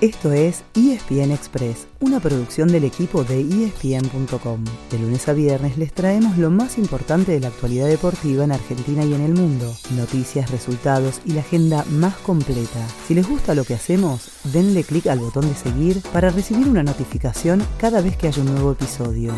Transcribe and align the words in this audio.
Esto 0.00 0.32
es 0.32 0.62
ESPN 0.76 1.32
Express, 1.32 1.88
una 1.98 2.20
producción 2.20 2.68
del 2.68 2.84
equipo 2.84 3.24
de 3.24 3.40
ESPN.com. 3.40 4.64
De 4.92 4.98
lunes 5.00 5.28
a 5.28 5.32
viernes 5.32 5.76
les 5.76 5.92
traemos 5.92 6.38
lo 6.38 6.50
más 6.50 6.78
importante 6.78 7.32
de 7.32 7.40
la 7.40 7.48
actualidad 7.48 7.88
deportiva 7.88 8.44
en 8.44 8.52
Argentina 8.52 9.04
y 9.04 9.12
en 9.12 9.22
el 9.22 9.34
mundo, 9.34 9.74
noticias, 9.96 10.52
resultados 10.52 11.20
y 11.24 11.32
la 11.32 11.40
agenda 11.40 11.84
más 11.90 12.14
completa. 12.18 12.86
Si 13.08 13.14
les 13.14 13.28
gusta 13.28 13.56
lo 13.56 13.64
que 13.64 13.74
hacemos, 13.74 14.30
denle 14.44 14.84
clic 14.84 15.08
al 15.08 15.18
botón 15.18 15.48
de 15.48 15.56
seguir 15.56 16.00
para 16.12 16.30
recibir 16.30 16.68
una 16.68 16.84
notificación 16.84 17.66
cada 17.80 18.00
vez 18.00 18.16
que 18.16 18.28
haya 18.28 18.40
un 18.40 18.52
nuevo 18.52 18.70
episodio. 18.70 19.34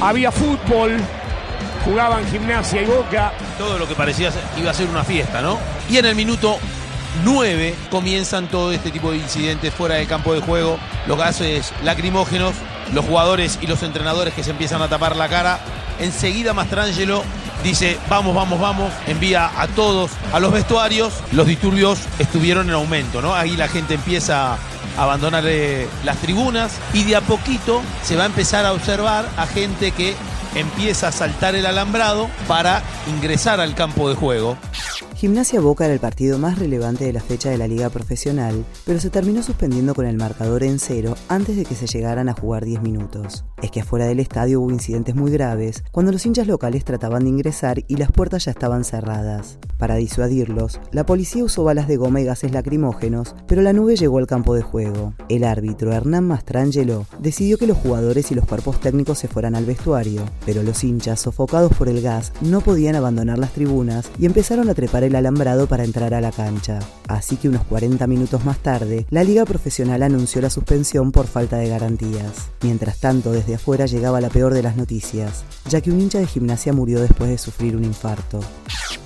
Había 0.00 0.32
fútbol, 0.32 0.96
jugaban 1.84 2.26
gimnasia 2.26 2.82
y 2.82 2.86
boca. 2.86 3.32
Todo 3.56 3.78
lo 3.78 3.86
que 3.86 3.94
parecía 3.94 4.32
iba 4.58 4.72
a 4.72 4.74
ser 4.74 4.88
una 4.88 5.04
fiesta, 5.04 5.40
¿no? 5.40 5.56
Y 5.88 5.98
en 5.98 6.06
el 6.06 6.16
minuto 6.16 6.58
9 7.24 7.74
comienzan 7.90 8.48
todo 8.48 8.72
este 8.72 8.90
tipo 8.90 9.10
de 9.10 9.18
incidentes 9.18 9.72
fuera 9.72 9.96
del 9.96 10.06
campo 10.06 10.34
de 10.34 10.40
juego, 10.40 10.78
los 11.06 11.18
gases 11.18 11.72
lacrimógenos, 11.84 12.54
los 12.92 13.04
jugadores 13.04 13.58
y 13.60 13.66
los 13.66 13.82
entrenadores 13.82 14.34
que 14.34 14.42
se 14.42 14.50
empiezan 14.50 14.82
a 14.82 14.88
tapar 14.88 15.16
la 15.16 15.28
cara. 15.28 15.60
Enseguida 15.98 16.52
Mastrangelo 16.52 17.22
dice, 17.64 17.98
vamos, 18.08 18.34
vamos, 18.34 18.60
vamos, 18.60 18.92
envía 19.06 19.50
a 19.60 19.66
todos 19.68 20.10
a 20.32 20.40
los 20.40 20.52
vestuarios. 20.52 21.12
Los 21.32 21.46
disturbios 21.46 21.98
estuvieron 22.18 22.68
en 22.68 22.74
aumento, 22.74 23.22
¿no? 23.22 23.34
Ahí 23.34 23.56
la 23.56 23.68
gente 23.68 23.94
empieza 23.94 24.54
a 24.54 24.58
abandonar 24.96 25.44
eh, 25.46 25.88
las 26.04 26.16
tribunas 26.18 26.72
y 26.92 27.04
de 27.04 27.16
a 27.16 27.20
poquito 27.20 27.82
se 28.02 28.16
va 28.16 28.24
a 28.24 28.26
empezar 28.26 28.64
a 28.64 28.72
observar 28.72 29.28
a 29.36 29.46
gente 29.46 29.92
que 29.92 30.14
empieza 30.54 31.08
a 31.08 31.12
saltar 31.12 31.54
el 31.54 31.66
alambrado 31.66 32.30
para 32.48 32.82
ingresar 33.06 33.60
al 33.60 33.74
campo 33.74 34.08
de 34.08 34.14
juego. 34.14 34.56
Gimnasia 35.16 35.62
Boca 35.62 35.86
era 35.86 35.94
el 35.94 36.00
partido 36.00 36.38
más 36.38 36.58
relevante 36.58 37.06
de 37.06 37.12
la 37.14 37.22
fecha 37.22 37.48
de 37.48 37.56
la 37.56 37.66
liga 37.66 37.88
profesional, 37.88 38.66
pero 38.84 39.00
se 39.00 39.08
terminó 39.08 39.42
suspendiendo 39.42 39.94
con 39.94 40.04
el 40.04 40.18
marcador 40.18 40.62
en 40.62 40.78
cero 40.78 41.16
antes 41.30 41.56
de 41.56 41.64
que 41.64 41.74
se 41.74 41.86
llegaran 41.86 42.28
a 42.28 42.34
jugar 42.34 42.66
10 42.66 42.82
minutos. 42.82 43.46
Es 43.62 43.70
que 43.70 43.80
afuera 43.80 44.04
del 44.04 44.20
estadio 44.20 44.60
hubo 44.60 44.70
incidentes 44.70 45.14
muy 45.14 45.30
graves 45.30 45.82
cuando 45.90 46.12
los 46.12 46.26
hinchas 46.26 46.46
locales 46.46 46.84
trataban 46.84 47.24
de 47.24 47.30
ingresar 47.30 47.82
y 47.88 47.96
las 47.96 48.12
puertas 48.12 48.44
ya 48.44 48.50
estaban 48.50 48.84
cerradas. 48.84 49.58
Para 49.78 49.96
disuadirlos, 49.96 50.80
la 50.92 51.06
policía 51.06 51.44
usó 51.44 51.64
balas 51.64 51.88
de 51.88 51.96
goma 51.96 52.20
y 52.20 52.24
gases 52.24 52.52
lacrimógenos, 52.52 53.34
pero 53.46 53.62
la 53.62 53.72
nube 53.72 53.96
llegó 53.96 54.18
al 54.18 54.26
campo 54.26 54.54
de 54.54 54.60
juego. 54.60 55.14
El 55.30 55.44
árbitro 55.44 55.92
Hernán 55.92 56.28
Mastrangelo 56.28 57.06
decidió 57.20 57.56
que 57.56 57.66
los 57.66 57.78
jugadores 57.78 58.30
y 58.30 58.34
los 58.34 58.44
cuerpos 58.44 58.80
técnicos 58.80 59.18
se 59.18 59.28
fueran 59.28 59.54
al 59.54 59.64
vestuario, 59.64 60.22
pero 60.44 60.62
los 60.62 60.84
hinchas, 60.84 61.20
sofocados 61.20 61.72
por 61.72 61.88
el 61.88 62.02
gas, 62.02 62.34
no 62.42 62.60
podían 62.60 62.96
abandonar 62.96 63.38
las 63.38 63.52
tribunas 63.52 64.10
y 64.18 64.26
empezaron 64.26 64.68
a 64.68 64.74
trepar 64.74 65.05
el 65.06 65.16
alambrado 65.16 65.66
para 65.66 65.84
entrar 65.84 66.14
a 66.14 66.20
la 66.20 66.32
cancha. 66.32 66.78
Así 67.08 67.36
que 67.36 67.48
unos 67.48 67.64
40 67.64 68.06
minutos 68.06 68.44
más 68.44 68.58
tarde, 68.58 69.06
la 69.10 69.24
liga 69.24 69.44
profesional 69.44 70.02
anunció 70.02 70.40
la 70.42 70.50
suspensión 70.50 71.12
por 71.12 71.26
falta 71.26 71.56
de 71.56 71.68
garantías. 71.68 72.50
Mientras 72.62 72.98
tanto, 72.98 73.32
desde 73.32 73.54
afuera 73.54 73.86
llegaba 73.86 74.20
la 74.20 74.28
peor 74.28 74.54
de 74.54 74.62
las 74.62 74.76
noticias, 74.76 75.44
ya 75.68 75.80
que 75.80 75.90
un 75.90 76.00
hincha 76.00 76.18
de 76.18 76.26
gimnasia 76.26 76.72
murió 76.72 77.00
después 77.00 77.30
de 77.30 77.38
sufrir 77.38 77.76
un 77.76 77.84
infarto. 77.84 78.40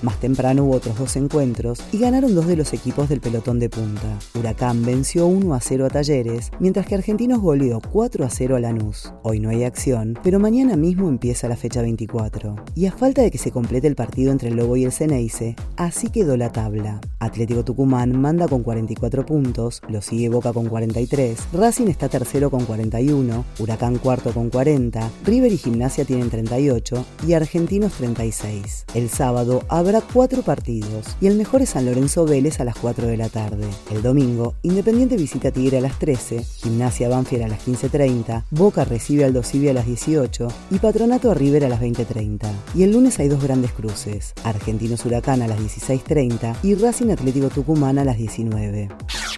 Más 0.01 0.19
temprano 0.19 0.63
hubo 0.63 0.75
otros 0.75 0.97
dos 0.97 1.15
encuentros 1.15 1.79
y 1.91 1.99
ganaron 1.99 2.33
dos 2.33 2.47
de 2.47 2.55
los 2.55 2.73
equipos 2.73 3.07
del 3.07 3.21
pelotón 3.21 3.59
de 3.59 3.69
punta. 3.69 4.17
Huracán 4.33 4.83
venció 4.83 5.27
1 5.27 5.53
a 5.53 5.59
0 5.59 5.85
a 5.85 5.89
Talleres, 5.89 6.51
mientras 6.59 6.87
que 6.87 6.95
Argentinos 6.95 7.39
goleó 7.39 7.79
4 7.91 8.25
a 8.25 8.29
0 8.29 8.55
a 8.55 8.59
Lanús. 8.59 9.13
Hoy 9.21 9.39
no 9.39 9.49
hay 9.49 9.63
acción, 9.63 10.17
pero 10.23 10.39
mañana 10.39 10.75
mismo 10.75 11.07
empieza 11.07 11.47
la 11.47 11.55
fecha 11.55 11.83
24. 11.83 12.55
Y 12.73 12.87
a 12.87 12.91
falta 12.91 13.21
de 13.21 13.29
que 13.29 13.37
se 13.37 13.51
complete 13.51 13.87
el 13.87 13.95
partido 13.95 14.31
entre 14.31 14.49
el 14.49 14.55
Lobo 14.55 14.75
y 14.75 14.85
el 14.85 14.91
Ceneice, 14.91 15.55
así 15.91 16.09
quedó 16.09 16.37
la 16.37 16.53
tabla. 16.53 17.01
Atlético 17.19 17.65
Tucumán 17.65 18.19
manda 18.19 18.47
con 18.47 18.63
44 18.63 19.25
puntos, 19.25 19.81
lo 19.89 20.01
sigue 20.01 20.29
Boca 20.29 20.53
con 20.53 20.67
43, 20.67 21.37
Racing 21.51 21.87
está 21.87 22.07
tercero 22.07 22.49
con 22.49 22.65
41, 22.65 23.43
Huracán 23.59 23.97
cuarto 23.97 24.31
con 24.31 24.49
40, 24.49 25.11
River 25.25 25.51
y 25.51 25.57
Gimnasia 25.57 26.05
tienen 26.05 26.29
38 26.29 27.05
y 27.27 27.33
Argentinos 27.33 27.91
36. 27.93 28.85
El 28.95 29.09
sábado 29.09 29.63
habrá 29.67 29.99
cuatro 29.99 30.43
partidos 30.43 31.17
y 31.19 31.27
el 31.27 31.35
mejor 31.35 31.61
es 31.61 31.71
San 31.71 31.85
Lorenzo 31.85 32.25
Vélez 32.25 32.61
a 32.61 32.63
las 32.63 32.77
4 32.77 33.07
de 33.07 33.17
la 33.17 33.27
tarde. 33.27 33.67
El 33.91 34.01
domingo, 34.01 34.55
Independiente 34.61 35.17
visita 35.17 35.51
Tigre 35.51 35.79
a 35.79 35.81
las 35.81 35.99
13, 35.99 36.41
Gimnasia 36.41 37.09
Banfield 37.09 37.43
a 37.43 37.47
las 37.49 37.67
15.30, 37.67 38.45
Boca 38.49 38.85
recibe 38.85 39.25
al 39.25 39.33
Dosivi 39.33 39.67
a 39.67 39.73
las 39.73 39.85
18 39.85 40.47
y 40.71 40.79
Patronato 40.79 41.31
a 41.31 41.33
River 41.33 41.65
a 41.65 41.69
las 41.69 41.81
20.30. 41.81 42.49
Y 42.75 42.83
el 42.83 42.93
lunes 42.93 43.19
hay 43.19 43.27
dos 43.27 43.43
grandes 43.43 43.73
cruces, 43.73 44.33
Argentinos 44.45 45.05
Huracán 45.05 45.41
a 45.41 45.47
las 45.47 45.59
16.30 45.81 46.57
y 46.63 46.75
Racing 46.75 47.09
Atlético 47.11 47.49
Tucumán 47.49 47.97
a 47.97 48.03
las 48.03 48.17
19. 48.17 48.89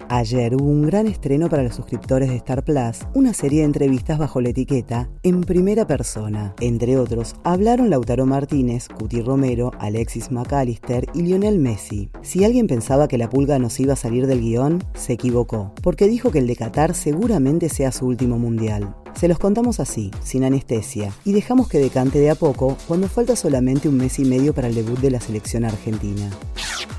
Ayer 0.09 0.55
hubo 0.55 0.65
un 0.65 0.83
gran 0.83 1.07
estreno 1.07 1.49
para 1.49 1.63
los 1.63 1.75
suscriptores 1.75 2.29
de 2.29 2.35
Star 2.37 2.63
Plus, 2.63 3.07
una 3.13 3.33
serie 3.33 3.59
de 3.59 3.65
entrevistas 3.65 4.17
bajo 4.17 4.41
la 4.41 4.49
etiqueta 4.49 5.09
En 5.23 5.41
Primera 5.41 5.87
Persona. 5.87 6.53
Entre 6.59 6.97
otros, 6.97 7.35
hablaron 7.43 7.89
Lautaro 7.89 8.25
Martínez, 8.25 8.87
Cuti 8.87 9.21
Romero, 9.21 9.71
Alexis 9.79 10.31
McAllister 10.31 11.07
y 11.13 11.23
Lionel 11.23 11.59
Messi. 11.59 12.09
Si 12.21 12.43
alguien 12.43 12.67
pensaba 12.67 13.07
que 13.07 13.17
la 13.17 13.29
pulga 13.29 13.59
nos 13.59 13.79
iba 13.79 13.93
a 13.93 13.97
salir 13.97 14.27
del 14.27 14.41
guion, 14.41 14.83
se 14.93 15.13
equivocó, 15.13 15.73
porque 15.81 16.07
dijo 16.07 16.31
que 16.31 16.39
el 16.39 16.47
de 16.47 16.55
Qatar 16.55 16.93
seguramente 16.95 17.69
sea 17.69 17.91
su 17.91 18.05
último 18.05 18.39
mundial. 18.39 18.95
Se 19.13 19.27
los 19.27 19.37
contamos 19.37 19.79
así, 19.79 20.11
sin 20.23 20.43
anestesia, 20.43 21.11
y 21.23 21.33
dejamos 21.33 21.67
que 21.67 21.77
decante 21.77 22.19
de 22.19 22.31
a 22.31 22.35
poco 22.35 22.77
cuando 22.87 23.07
falta 23.07 23.35
solamente 23.35 23.87
un 23.87 23.97
mes 23.97 24.17
y 24.19 24.25
medio 24.25 24.53
para 24.53 24.67
el 24.67 24.75
debut 24.75 24.99
de 24.99 25.11
la 25.11 25.19
selección 25.19 25.65
argentina. 25.65 26.29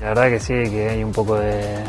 La 0.01 0.07
verdad 0.09 0.29
que 0.29 0.39
sí, 0.39 0.53
que 0.69 0.89
hay 0.89 1.03
un 1.03 1.11
poco 1.11 1.35
de, 1.35 1.83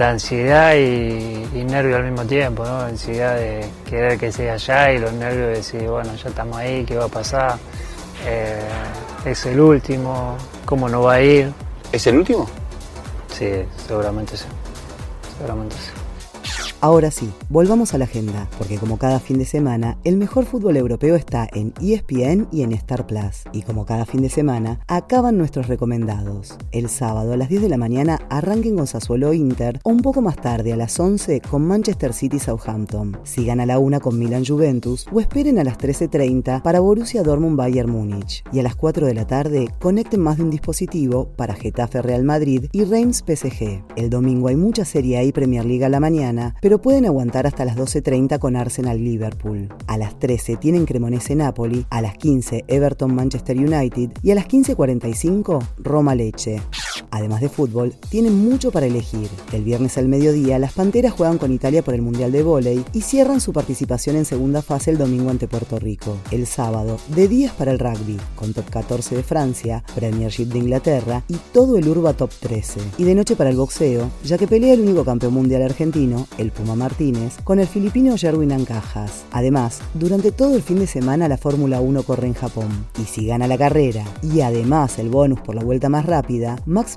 ansiedad 0.00 0.74
y, 0.74 1.64
nervio 1.64 1.96
al 1.96 2.04
mismo 2.04 2.26
tiempo, 2.26 2.64
¿no? 2.64 2.80
Ansiedad 2.80 3.36
de 3.36 3.64
querer 3.88 4.18
que 4.18 4.32
sea 4.32 4.54
allá 4.54 4.92
y 4.92 4.98
los 4.98 5.12
nervios 5.12 5.48
de 5.48 5.54
decir, 5.54 5.82
bueno, 5.82 6.14
ya 6.14 6.28
estamos 6.30 6.56
ahí, 6.56 6.84
¿qué 6.84 6.96
va 6.96 7.04
a 7.04 7.08
pasar? 7.08 7.58
Eh, 8.26 8.60
es 9.24 9.46
el 9.46 9.60
último, 9.60 10.36
¿cómo 10.64 10.88
no 10.88 11.02
va 11.02 11.14
a 11.14 11.22
ir? 11.22 11.52
¿Es 11.92 12.06
el 12.06 12.16
último? 12.16 12.48
Sí, 13.32 13.50
seguramente 13.86 14.36
sí. 14.36 14.46
Seguramente 15.38 15.76
sí. 15.76 15.99
Ahora 16.82 17.10
sí, 17.10 17.30
volvamos 17.50 17.92
a 17.92 17.98
la 17.98 18.06
agenda, 18.06 18.48
porque 18.56 18.78
como 18.78 18.96
cada 18.96 19.20
fin 19.20 19.36
de 19.36 19.44
semana, 19.44 19.98
el 20.02 20.16
mejor 20.16 20.46
fútbol 20.46 20.78
europeo 20.78 21.14
está 21.14 21.46
en 21.52 21.74
ESPN 21.78 22.48
y 22.50 22.62
en 22.62 22.72
Star 22.72 23.06
Plus. 23.06 23.44
Y 23.52 23.60
como 23.60 23.84
cada 23.84 24.06
fin 24.06 24.22
de 24.22 24.30
semana, 24.30 24.80
acaban 24.88 25.36
nuestros 25.36 25.68
recomendados. 25.68 26.56
El 26.72 26.88
sábado 26.88 27.34
a 27.34 27.36
las 27.36 27.50
10 27.50 27.60
de 27.60 27.68
la 27.68 27.76
mañana 27.76 28.20
arranquen 28.30 28.76
con 28.76 28.86
Sassuolo 28.86 29.34
Inter, 29.34 29.78
o 29.82 29.90
un 29.90 30.00
poco 30.00 30.22
más 30.22 30.36
tarde 30.36 30.72
a 30.72 30.76
las 30.76 30.98
11 30.98 31.42
con 31.42 31.66
Manchester 31.66 32.14
City 32.14 32.38
Southampton. 32.38 33.18
Sigan 33.24 33.60
a 33.60 33.66
la 33.66 33.78
1 33.78 34.00
con 34.00 34.18
Milan 34.18 34.46
Juventus, 34.46 35.06
o 35.12 35.20
esperen 35.20 35.58
a 35.58 35.64
las 35.64 35.76
13.30 35.76 36.62
para 36.62 36.80
Borussia 36.80 37.22
Dortmund 37.22 37.58
Bayern 37.58 37.90
Múnich. 37.90 38.42
Y 38.52 38.58
a 38.58 38.62
las 38.62 38.74
4 38.74 39.06
de 39.06 39.12
la 39.12 39.26
tarde, 39.26 39.68
conecten 39.80 40.20
más 40.20 40.38
de 40.38 40.44
un 40.44 40.50
dispositivo 40.50 41.28
para 41.36 41.54
Getafe 41.54 42.00
Real 42.00 42.24
Madrid 42.24 42.70
y 42.72 42.84
Reims 42.84 43.18
PSG. 43.18 43.84
El 43.96 44.08
domingo 44.08 44.48
hay 44.48 44.56
mucha 44.56 44.86
Serie 44.86 45.18
A 45.18 45.24
y 45.24 45.32
Premier 45.32 45.66
League 45.66 45.84
a 45.84 45.90
la 45.90 46.00
mañana, 46.00 46.54
pero 46.70 46.80
pueden 46.80 47.04
aguantar 47.04 47.48
hasta 47.48 47.64
las 47.64 47.76
12.30 47.76 48.38
con 48.38 48.54
Arsenal 48.54 49.02
Liverpool. 49.02 49.74
A 49.88 49.98
las 49.98 50.16
13 50.20 50.54
tienen 50.54 50.86
Cremonese 50.86 51.34
Napoli, 51.34 51.84
a 51.90 52.00
las 52.00 52.16
15 52.16 52.64
Everton 52.68 53.12
Manchester 53.12 53.58
United 53.58 54.12
y 54.22 54.30
a 54.30 54.36
las 54.36 54.46
15.45 54.46 55.66
Roma 55.78 56.14
Leche. 56.14 56.60
Además 57.10 57.40
de 57.40 57.48
fútbol, 57.48 57.94
tienen 58.08 58.36
mucho 58.44 58.70
para 58.70 58.86
elegir. 58.86 59.28
El 59.52 59.64
viernes 59.64 59.98
al 59.98 60.08
mediodía, 60.08 60.58
las 60.58 60.72
Panteras 60.72 61.12
juegan 61.12 61.38
con 61.38 61.52
Italia 61.52 61.82
por 61.82 61.94
el 61.94 62.02
Mundial 62.02 62.32
de 62.32 62.42
Vóley 62.42 62.84
y 62.92 63.02
cierran 63.02 63.40
su 63.40 63.52
participación 63.52 64.16
en 64.16 64.24
segunda 64.24 64.62
fase 64.62 64.90
el 64.90 64.98
domingo 64.98 65.30
ante 65.30 65.48
Puerto 65.48 65.78
Rico. 65.78 66.16
El 66.30 66.46
sábado, 66.46 66.98
de 67.08 67.28
días 67.28 67.52
para 67.52 67.72
el 67.72 67.78
rugby, 67.78 68.16
con 68.36 68.52
Top 68.52 68.68
14 68.70 69.16
de 69.16 69.22
Francia, 69.22 69.84
Premiership 69.94 70.46
de 70.46 70.58
Inglaterra 70.58 71.24
y 71.28 71.36
todo 71.52 71.76
el 71.76 71.88
Urba 71.88 72.12
Top 72.12 72.30
13. 72.40 72.80
Y 72.98 73.04
de 73.04 73.14
noche 73.14 73.36
para 73.36 73.50
el 73.50 73.56
boxeo, 73.56 74.10
ya 74.24 74.38
que 74.38 74.46
pelea 74.46 74.74
el 74.74 74.80
único 74.80 75.04
campeón 75.04 75.34
mundial 75.34 75.62
argentino, 75.62 76.26
el 76.38 76.52
Puma 76.52 76.76
Martínez, 76.76 77.38
con 77.44 77.58
el 77.58 77.66
filipino 77.66 78.16
Jerwin 78.16 78.52
Ancajas. 78.52 79.24
Además, 79.32 79.80
durante 79.94 80.32
todo 80.32 80.54
el 80.54 80.62
fin 80.62 80.78
de 80.78 80.86
semana 80.86 81.28
la 81.28 81.36
Fórmula 81.36 81.80
1 81.80 82.02
corre 82.04 82.28
en 82.28 82.34
Japón. 82.34 82.68
Y 83.00 83.04
si 83.04 83.26
gana 83.26 83.46
la 83.46 83.58
carrera 83.58 84.04
y 84.22 84.40
además 84.40 84.98
el 84.98 85.08
bonus 85.08 85.40
por 85.40 85.54
la 85.54 85.64
vuelta 85.64 85.88
más 85.88 86.06
rápida, 86.06 86.58
Max 86.66 86.96